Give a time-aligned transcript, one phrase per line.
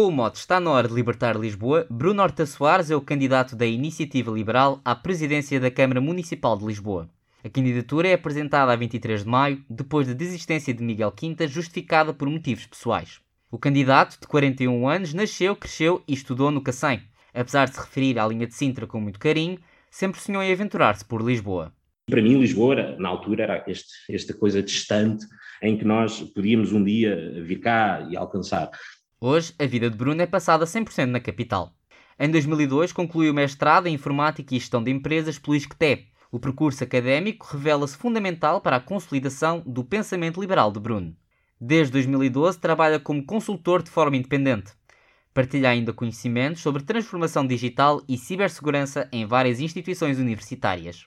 [0.00, 3.54] Com o mote Está na hora de libertar Lisboa, Bruno Horta Soares é o candidato
[3.54, 7.06] da Iniciativa Liberal à presidência da Câmara Municipal de Lisboa.
[7.44, 12.14] A candidatura é apresentada a 23 de maio, depois da desistência de Miguel Quinta, justificada
[12.14, 13.20] por motivos pessoais.
[13.50, 17.02] O candidato, de 41 anos, nasceu, cresceu e estudou no Cacém.
[17.34, 19.58] Apesar de se referir à linha de Sintra com muito carinho,
[19.90, 21.74] sempre sonhou em aventurar-se por Lisboa.
[22.08, 25.26] Para mim, Lisboa, era, na altura, era este, esta coisa distante
[25.62, 28.70] em que nós podíamos um dia vir cá e alcançar.
[29.22, 31.74] Hoje, a vida de Bruno é passada 100% na capital.
[32.18, 36.06] Em 2002, concluiu o mestrado em Informática e Gestão de Empresas pelo ISCTE.
[36.32, 41.14] O percurso académico revela-se fundamental para a consolidação do pensamento liberal de Bruno.
[41.60, 44.72] Desde 2012, trabalha como consultor de forma independente.
[45.34, 51.04] Partilha ainda conhecimentos sobre transformação digital e cibersegurança em várias instituições universitárias.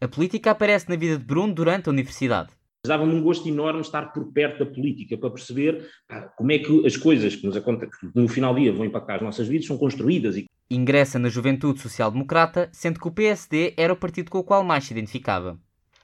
[0.00, 2.50] A política aparece na vida de Bruno durante a universidade.
[2.84, 6.84] Dava-me um gosto enorme estar por perto da política para perceber pá, como é que
[6.84, 9.78] as coisas que nos acontecem, no final do dia vão impactar as nossas vidas, são
[9.78, 10.36] construídas.
[10.36, 10.46] E...
[10.68, 14.64] Ingressa na Juventude Social Democrata, sendo que o PSD era o partido com o qual
[14.64, 15.56] mais se identificava.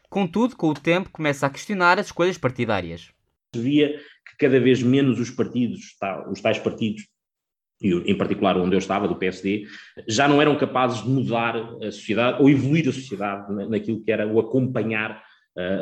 [0.09, 3.11] Contudo, com o tempo, começa a questionar as escolhas partidárias.
[3.57, 7.09] Se via que cada vez menos os partidos, tá, os tais partidos,
[7.83, 9.67] e em particular onde eu estava, do PSD,
[10.07, 14.29] já não eram capazes de mudar a sociedade ou evoluir a sociedade naquilo que era
[14.29, 15.27] o acompanhar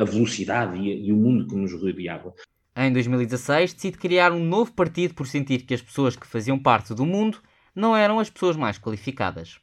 [0.01, 2.35] a velocidade e, o mundo que nos rodeava.
[2.77, 6.95] Em 2016, decide criar um novo partido por sentir que as pessoas que faziam parte
[6.95, 7.39] do mundo
[7.75, 9.59] não eram as pessoas mais qualificadas.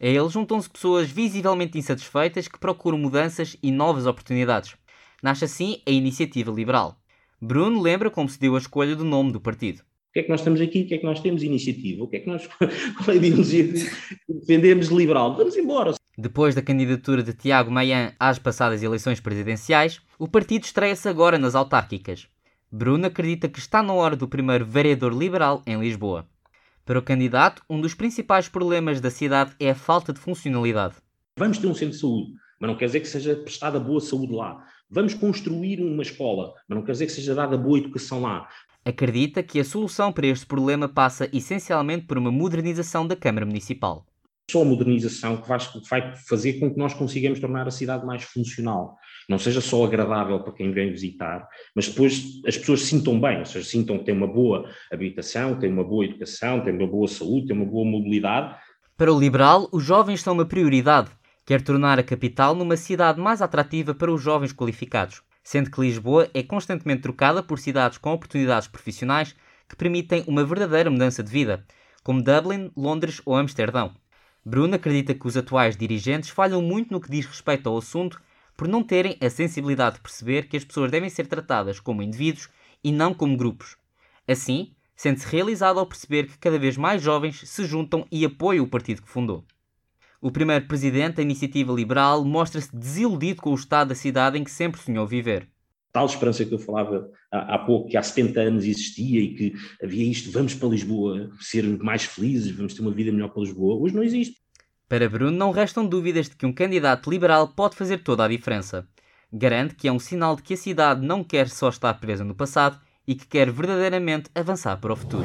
[0.00, 4.76] A ele juntam-se pessoas visivelmente insatisfeitas que procuram mudanças e novas oportunidades.
[5.22, 6.96] Nasce assim a Iniciativa Liberal.
[7.40, 9.80] Bruno lembra como se deu a escolha do nome do partido.
[9.80, 10.82] O que é que nós estamos aqui?
[10.82, 11.42] O que é que nós temos?
[11.42, 12.04] Iniciativa.
[12.04, 12.46] O que é que nós.
[12.98, 15.36] Qual é a ideologia que defendemos liberal?
[15.36, 15.94] Vamos embora.
[16.16, 21.54] Depois da candidatura de Tiago Maia às passadas eleições presidenciais, o partido estreia-se agora nas
[21.54, 22.28] autárquicas.
[22.70, 26.26] Bruno acredita que está na hora do primeiro vereador liberal em Lisboa.
[26.84, 30.96] Para o candidato, um dos principais problemas da cidade é a falta de funcionalidade.
[31.38, 34.34] Vamos ter um centro de saúde, mas não quer dizer que seja prestada boa saúde
[34.34, 34.62] lá.
[34.90, 38.46] Vamos construir uma escola, mas não quer dizer que seja dada boa educação lá.
[38.84, 44.04] Acredita que a solução para este problema passa essencialmente por uma modernização da Câmara Municipal
[44.50, 45.48] só a modernização que
[45.88, 48.96] vai, fazer com que nós consigamos tornar a cidade mais funcional.
[49.28, 53.38] Não seja só agradável para quem vem visitar, mas depois as pessoas se sintam bem,
[53.38, 57.08] ou seja, sintam que têm uma boa habitação, têm uma boa educação, têm uma boa
[57.08, 58.56] saúde, têm uma boa mobilidade.
[58.96, 61.10] Para o liberal, os jovens são uma prioridade.
[61.46, 66.28] Quer tornar a capital numa cidade mais atrativa para os jovens qualificados, sendo que Lisboa
[66.34, 69.34] é constantemente trocada por cidades com oportunidades profissionais
[69.68, 71.64] que permitem uma verdadeira mudança de vida,
[72.04, 73.94] como Dublin, Londres ou Amsterdão.
[74.44, 78.20] Bruno acredita que os atuais dirigentes falham muito no que diz respeito ao assunto
[78.56, 82.48] por não terem a sensibilidade de perceber que as pessoas devem ser tratadas como indivíduos
[82.82, 83.76] e não como grupos.
[84.26, 88.68] Assim, sente-se realizado ao perceber que cada vez mais jovens se juntam e apoiam o
[88.68, 89.44] partido que fundou.
[90.20, 94.50] O primeiro presidente da iniciativa liberal mostra-se desiludido com o estado da cidade em que
[94.50, 95.51] sempre sonhou viver
[95.92, 99.52] tal esperança que eu falava há, há, pouco, que há 70 anos existia e que
[99.82, 103.80] havia isto, vamos para Lisboa ser mais felizes, vamos ter uma vida melhor para Lisboa,
[103.80, 104.40] hoje não existe.
[104.88, 108.86] Para Bruno, não restam dúvidas de que um candidato liberal pode fazer toda a diferença.
[109.32, 112.34] Garante que é um sinal de que a cidade não quer só estar presa no
[112.34, 115.24] passado e que quer verdadeiramente avançar para o futuro.